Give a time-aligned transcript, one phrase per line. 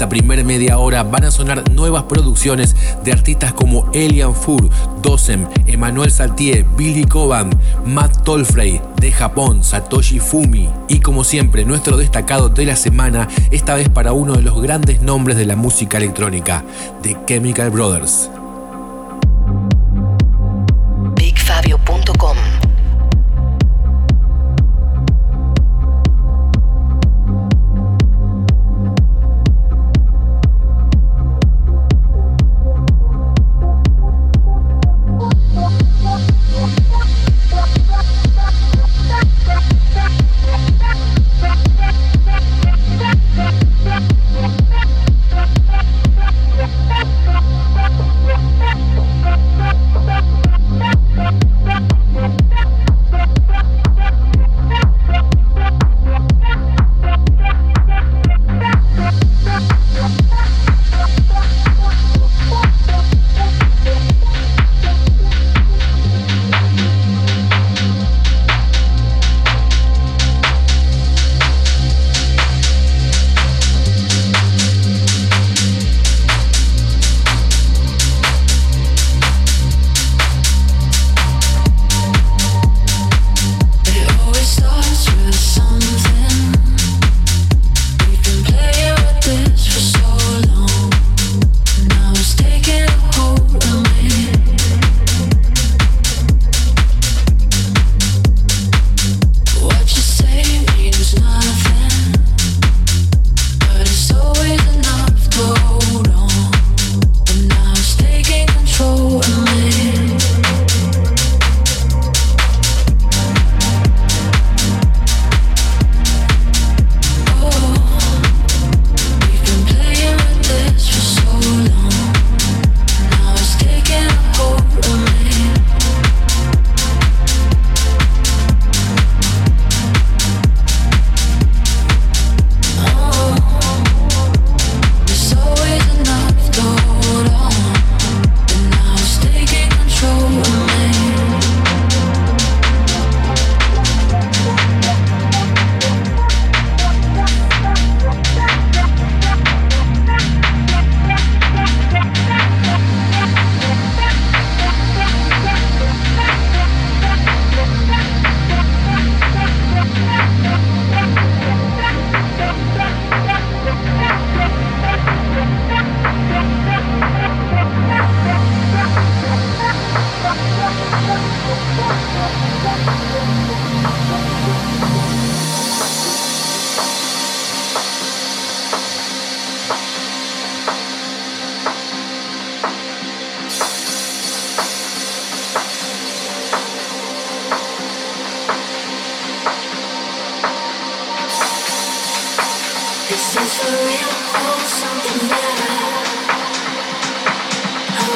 [0.00, 4.70] Esta primera media hora van a sonar nuevas producciones de artistas como Elian Fur,
[5.02, 7.50] Dosem, Emmanuel Saltier, Billy Coban,
[7.84, 10.70] Matt Tolfrey, de Japón, Satoshi Fumi.
[10.88, 15.02] Y como siempre, nuestro destacado de la semana, esta vez para uno de los grandes
[15.02, 16.64] nombres de la música electrónica,
[17.02, 18.30] The Chemical Brothers.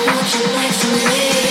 [0.06, 1.43] what you like from me.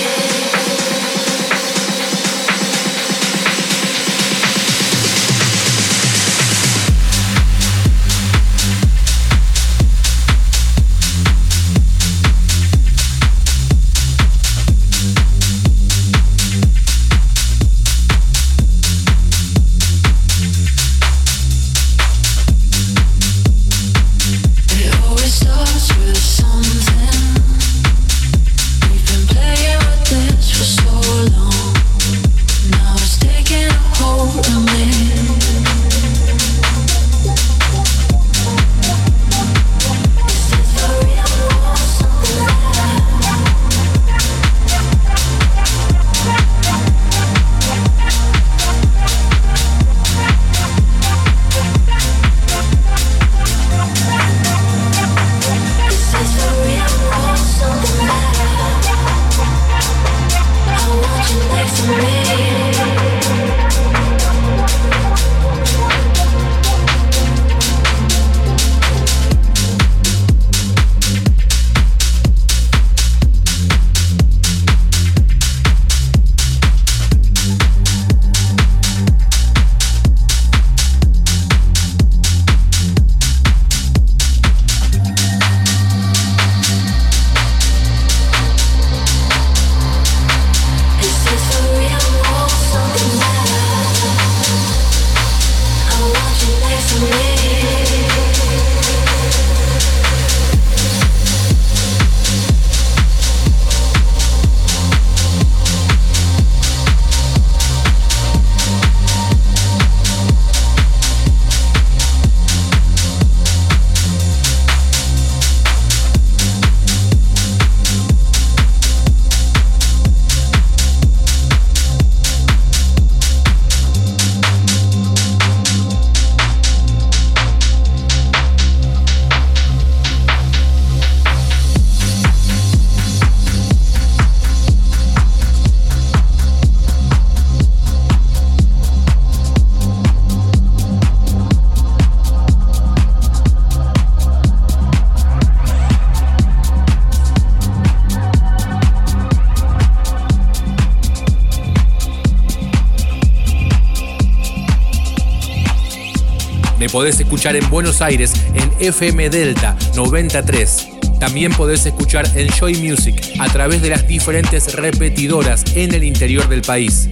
[156.94, 160.90] Podés escuchar en Buenos Aires en FM Delta 93.
[161.18, 166.62] También podés escuchar Enjoy Music a través de las diferentes repetidoras en el interior del
[166.62, 167.08] país.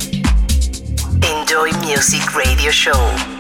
[1.21, 3.32] Enjoy Music Radio Show.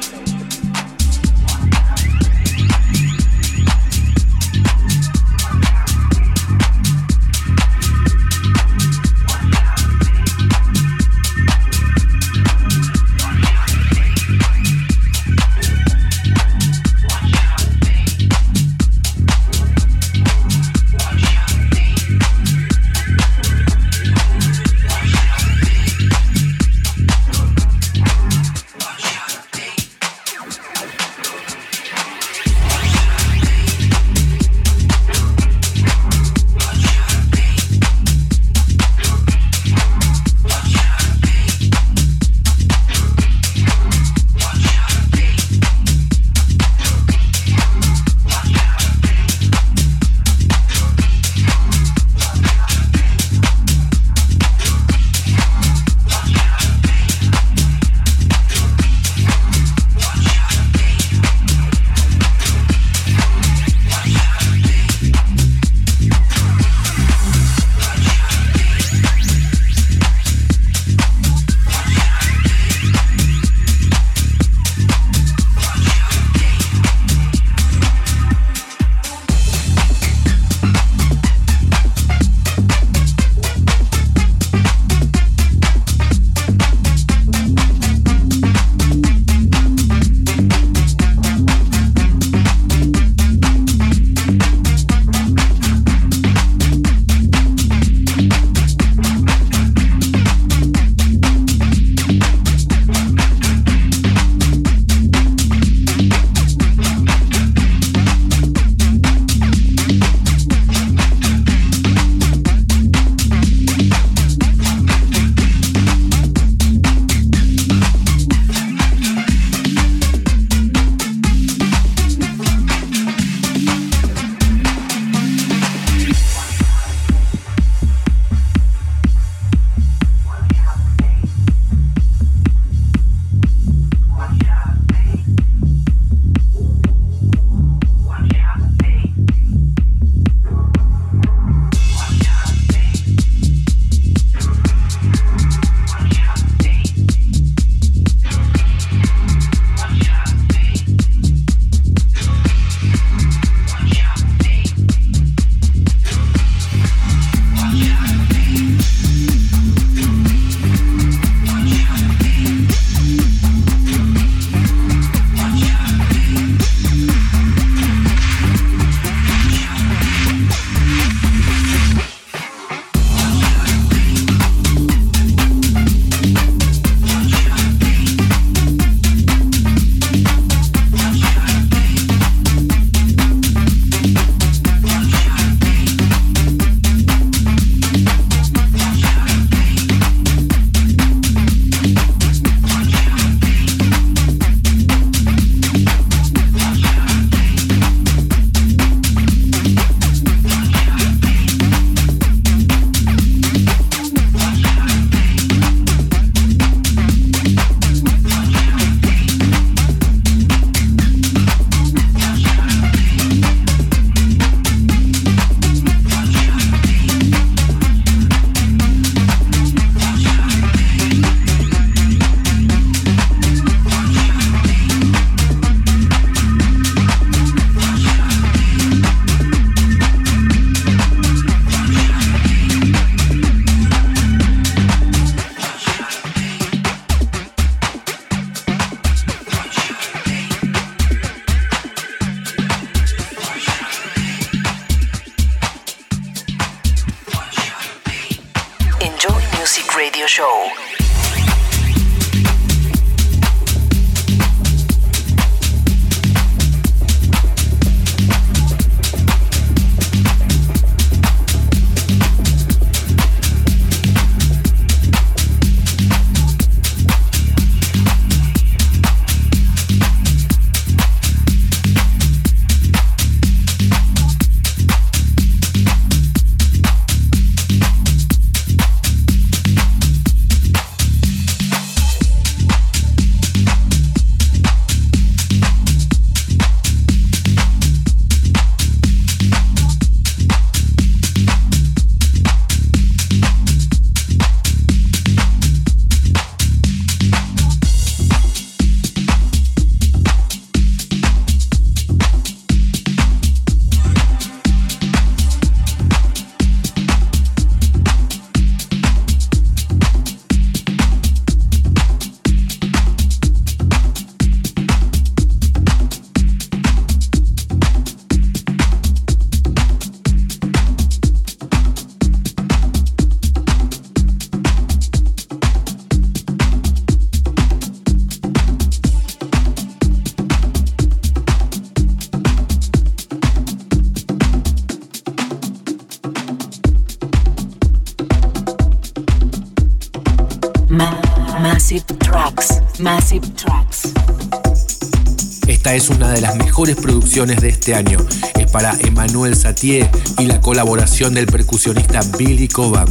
[346.82, 348.18] Mejores producciones de este año.
[348.58, 353.06] Es para Emmanuel Satie y la colaboración del percusionista Billy Cobham.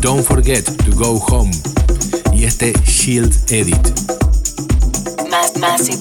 [0.00, 1.50] Don't Forget to Go Home
[2.32, 3.76] y este Shield Edit.
[5.60, 6.00] Massive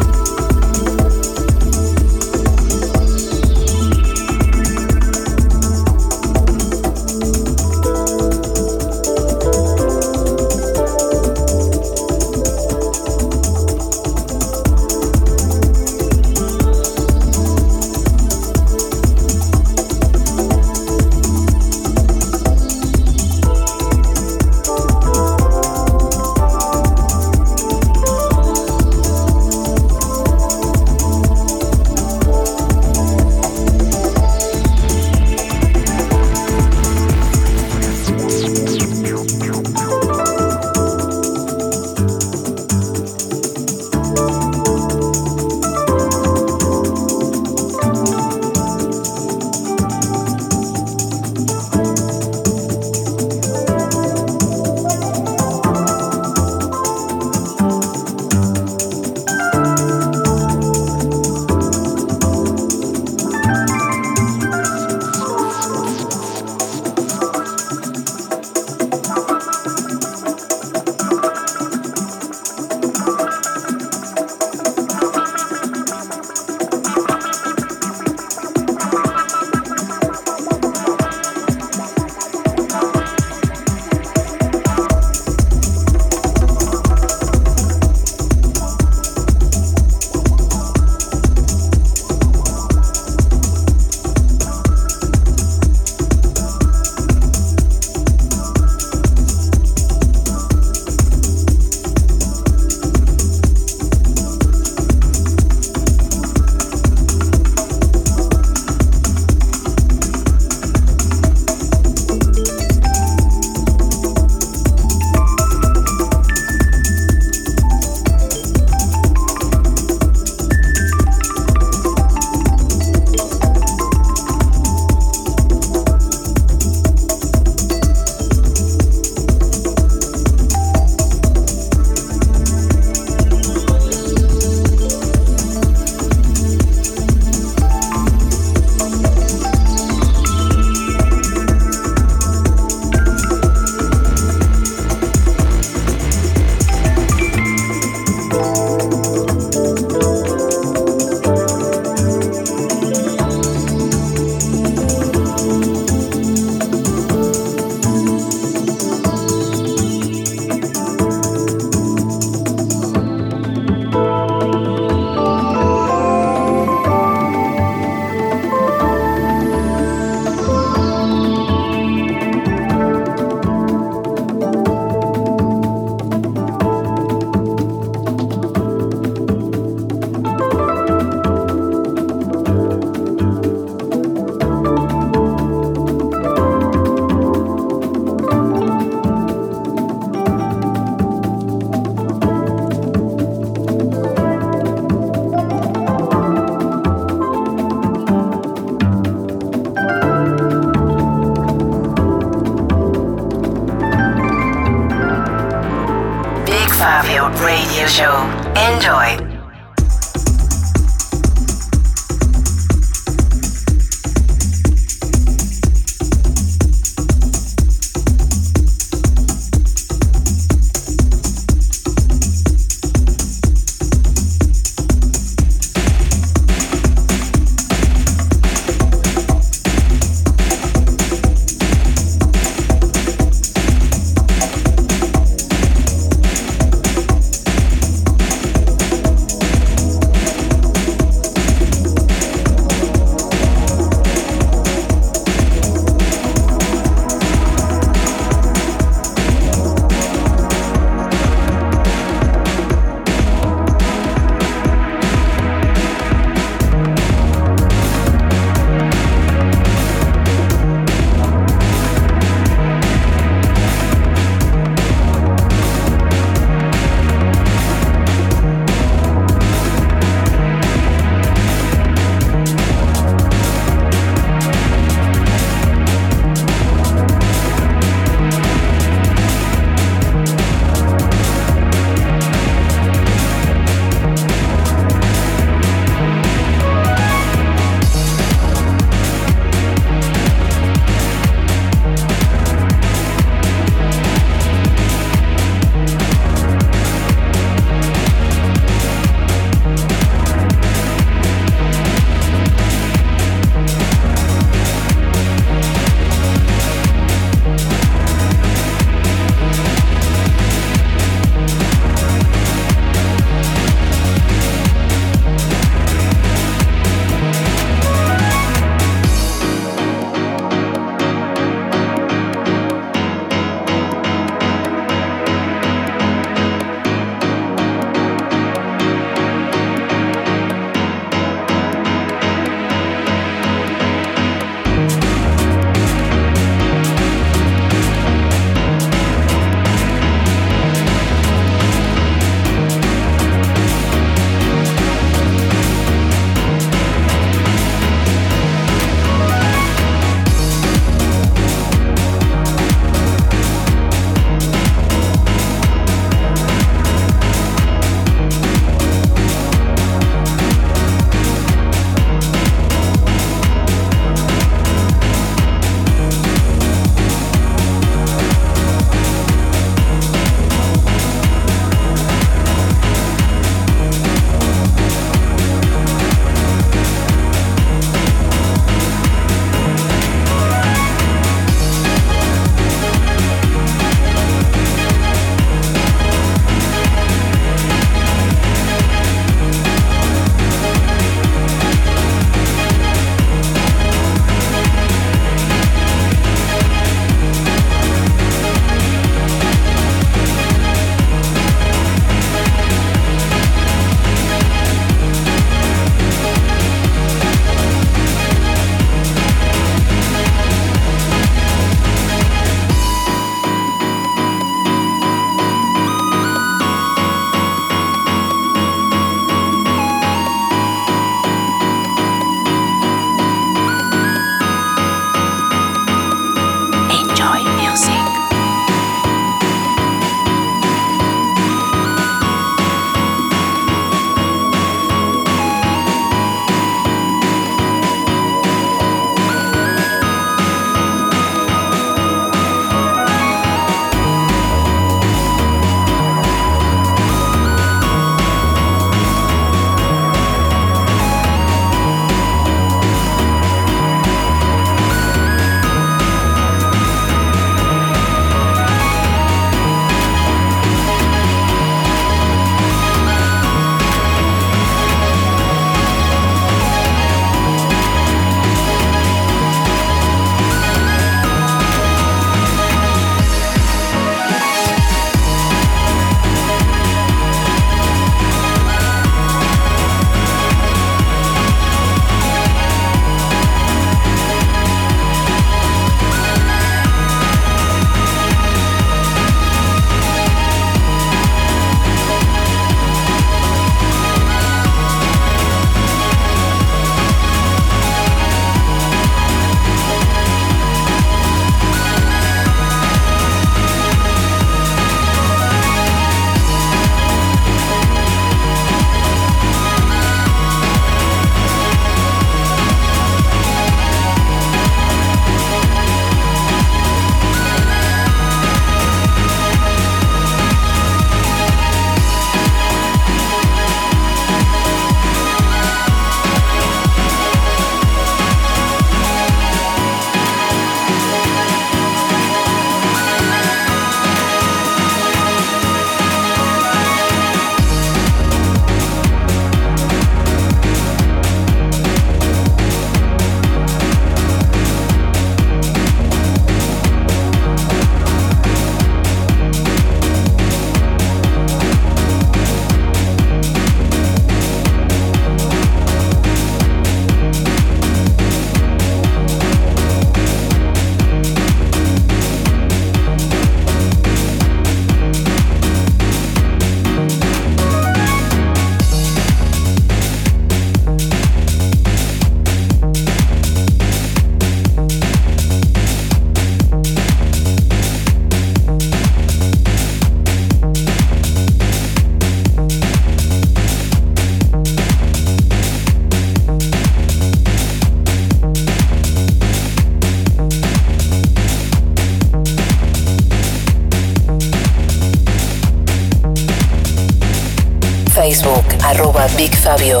[599.64, 600.00] Fabio.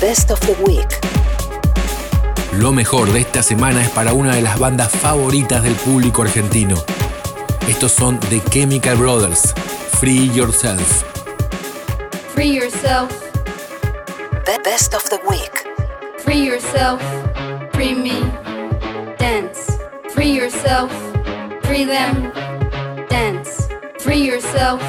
[0.00, 0.88] Best of the Week.
[2.58, 6.74] Lo mejor de esta semana es para una de las bandas favoritas del público argentino.
[7.82, 9.52] Estos son The Chemical Brothers.
[9.98, 11.02] Free Yourself.
[12.32, 13.10] Free yourself.
[14.44, 15.66] The Best of the Week.
[16.20, 17.02] Free yourself.
[17.72, 18.20] Free me.
[19.18, 19.76] Dance.
[20.10, 20.92] Free yourself.
[21.64, 22.30] Free them.
[23.08, 23.68] Dance.
[23.98, 24.80] Free yourself.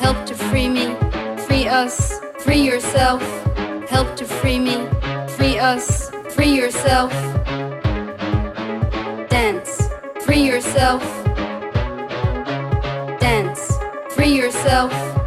[0.00, 0.96] Help to free me.
[1.46, 2.18] Free us.
[2.38, 3.22] Free yourself
[3.92, 4.88] help to free me,
[5.36, 7.12] free us, free yourself.
[9.28, 9.82] Dance,
[10.24, 11.21] free yourself.
[14.62, 15.21] Free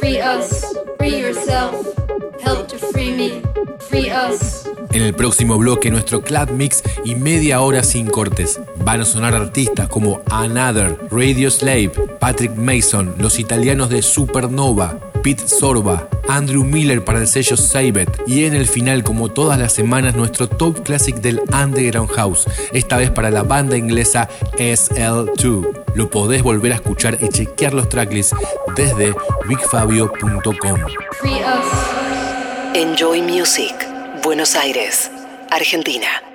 [0.00, 0.64] Free us.
[0.98, 1.86] Free yourself.
[2.42, 3.42] Help to free me.
[3.88, 4.66] Free us.
[4.92, 8.58] En el próximo bloque nuestro Club Mix y media hora sin cortes.
[8.76, 15.46] Van a sonar artistas como Another, Radio Slave, Patrick Mason, los italianos de Supernova, Pete
[15.46, 20.14] Sorba, Andrew Miller para el sello Sabet y en el final, como todas las semanas,
[20.14, 25.84] nuestro top classic del Underground House, esta vez para la banda inglesa SL2.
[25.94, 28.34] Lo podés volver a escuchar y chequear los tracklists
[28.76, 29.14] desde
[29.48, 30.80] bigfabio.com.
[32.74, 33.74] Enjoy Music,
[34.22, 35.10] Buenos Aires,
[35.50, 36.29] Argentina.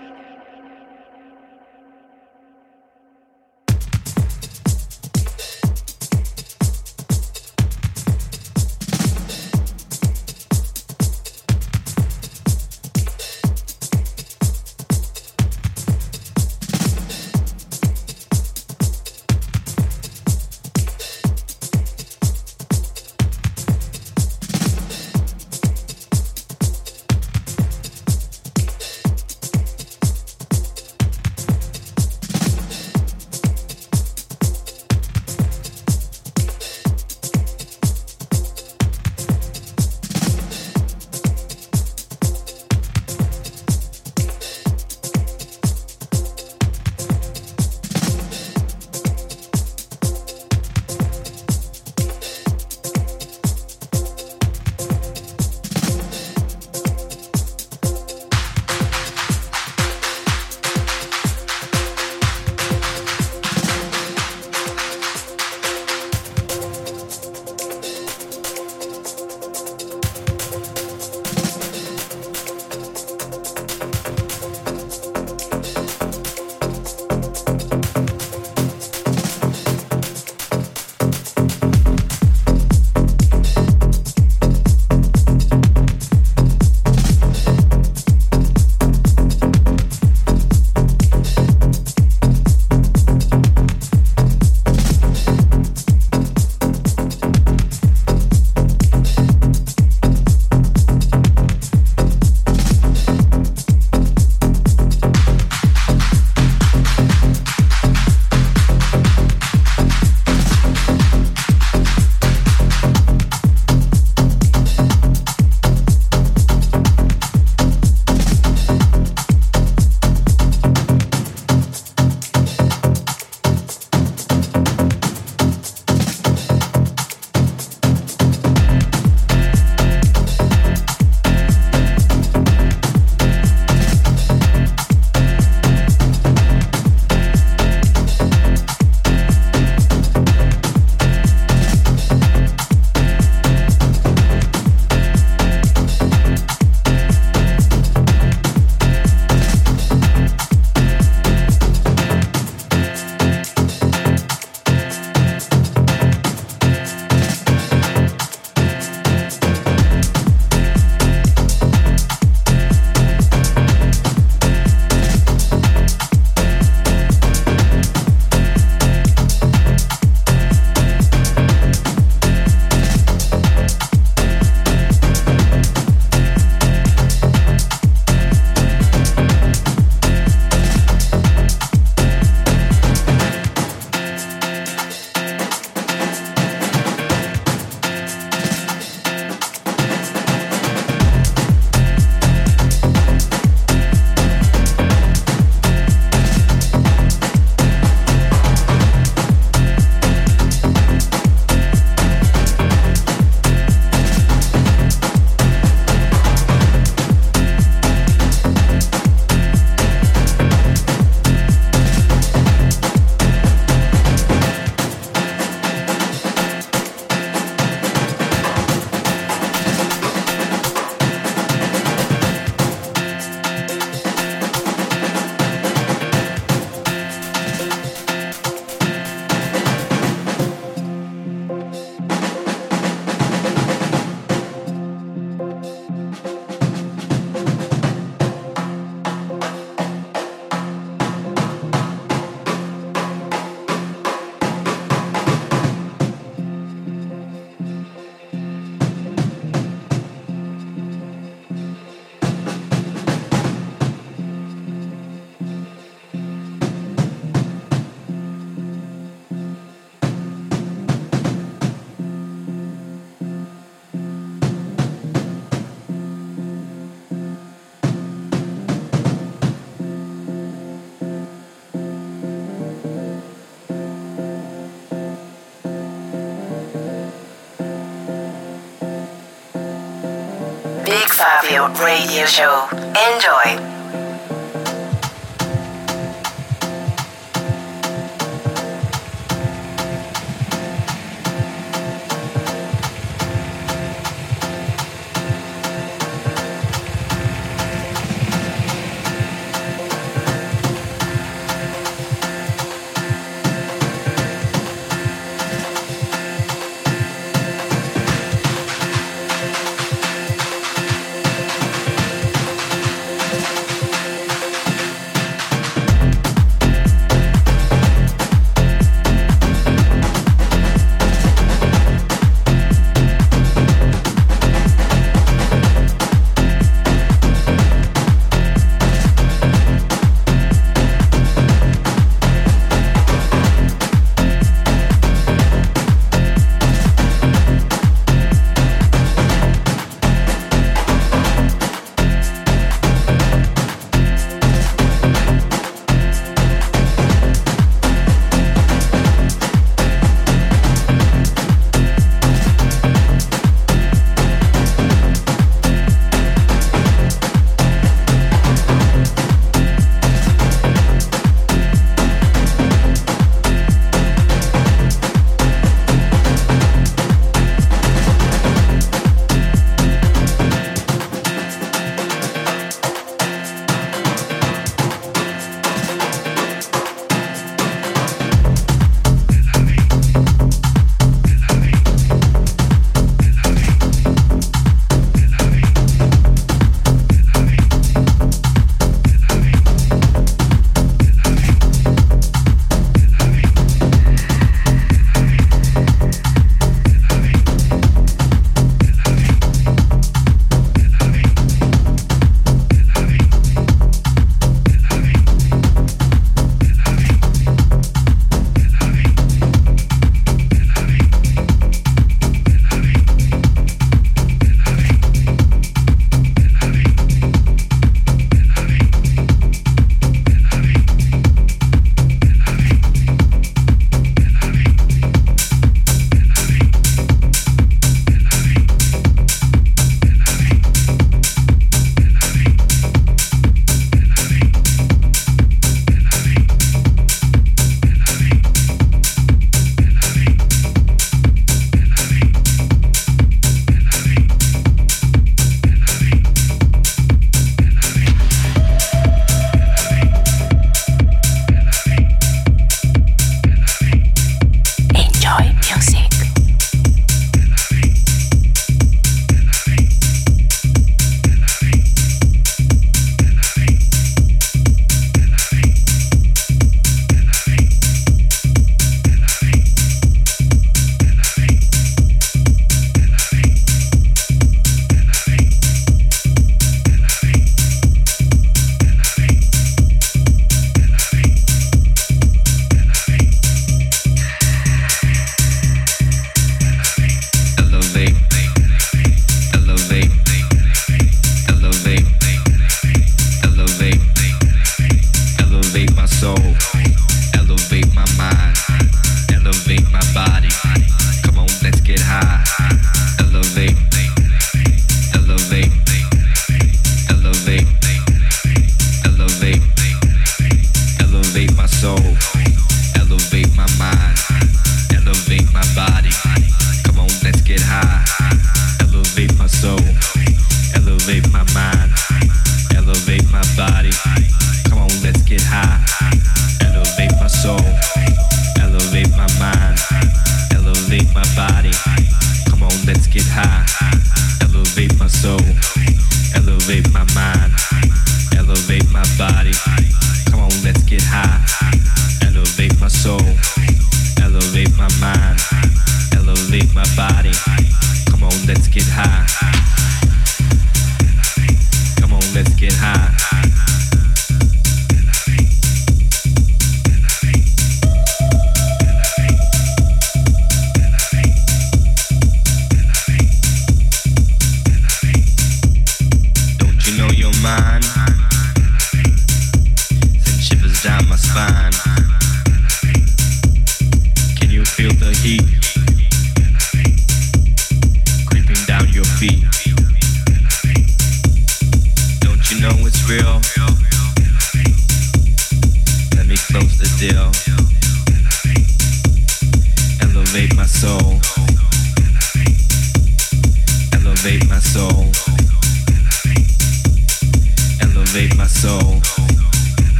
[282.15, 282.67] Radio Show.
[282.71, 283.64] Enjoy.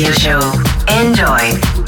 [0.00, 0.52] Radio Show.
[0.88, 1.79] Enjoy.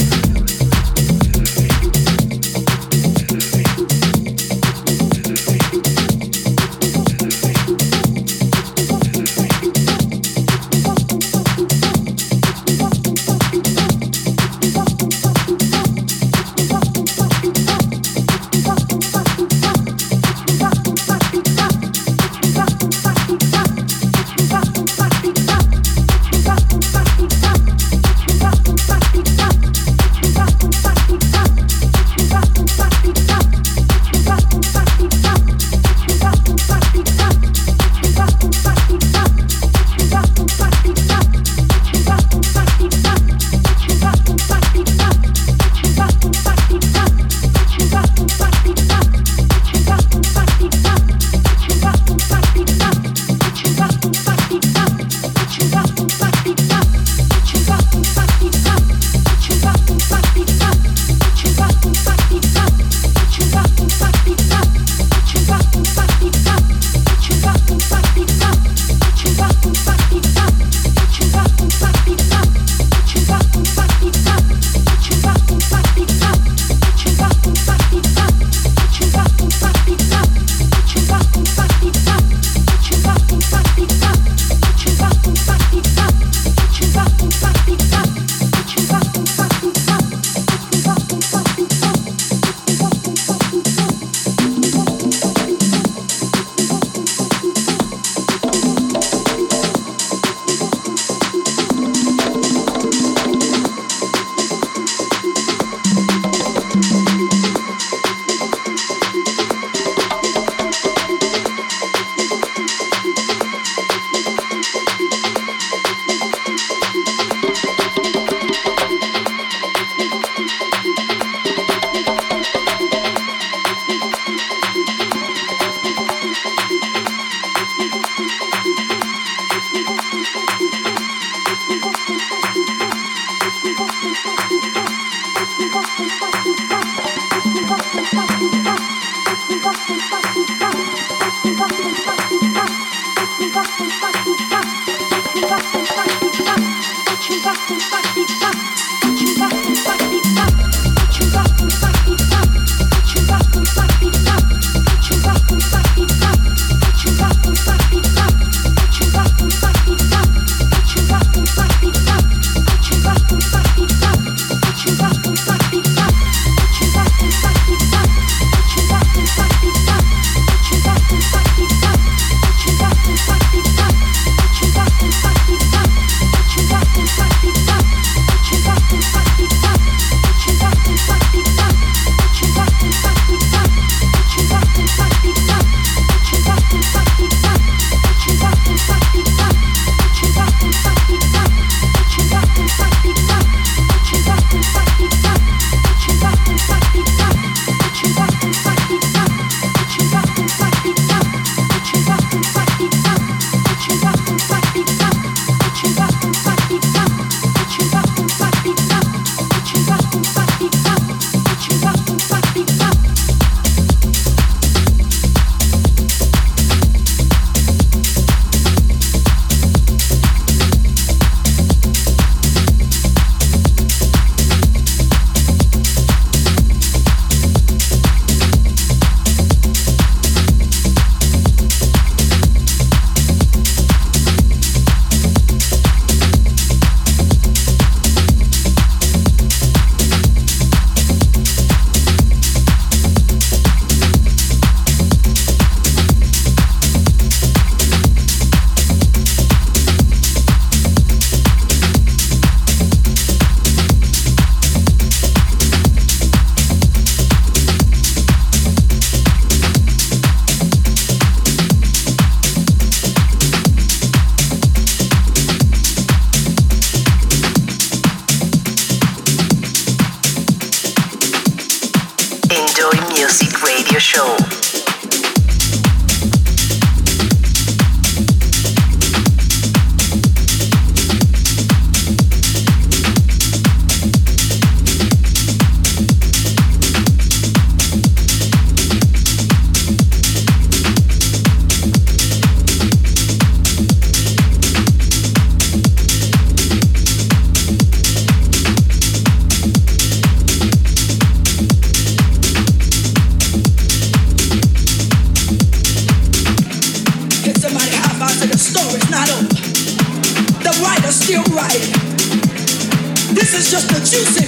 [314.22, 314.38] This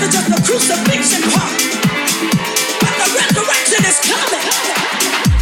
[0.00, 1.52] is just a crucifixion pop.
[2.80, 5.37] But the resurrection is coming.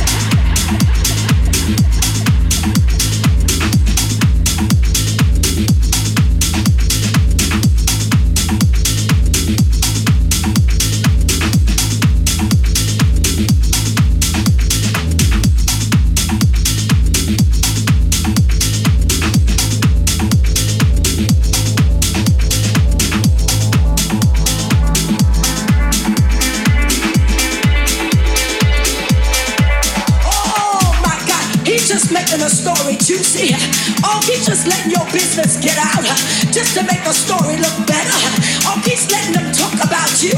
[34.47, 36.07] Just letting your business get out,
[36.55, 38.15] just to make the story look better.
[38.63, 40.31] Oh, or keeps letting them talk about you,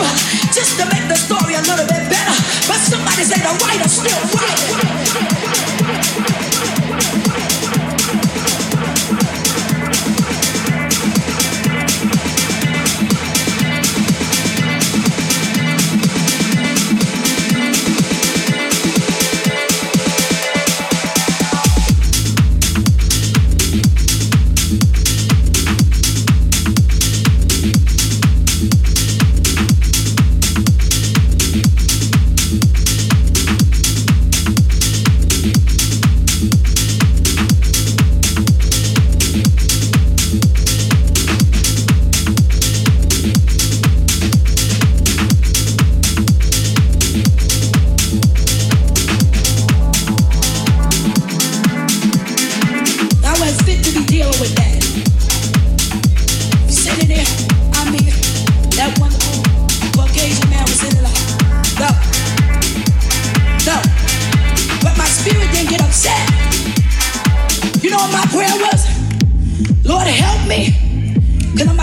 [0.48, 2.36] just to make the story a little bit better.
[2.64, 4.57] But somebody say the writer's still right.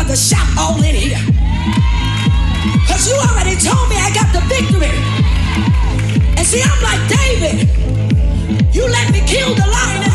[0.05, 1.17] about shot all in here.
[2.81, 4.93] Because you already told me I got the victory.
[6.37, 7.69] And see, I'm like David.
[8.73, 10.14] You let me kill the lion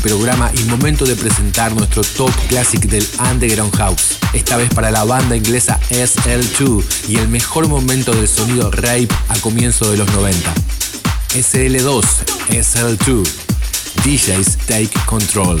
[0.00, 4.18] programa y momento de presentar nuestro top classic del Underground House.
[4.32, 9.38] Esta vez para la banda inglesa SL2 y el mejor momento del sonido rape a
[9.40, 10.52] comienzo de los 90.
[11.34, 12.04] SL2,
[12.50, 13.28] SL2,
[14.04, 15.60] DJs Take Control.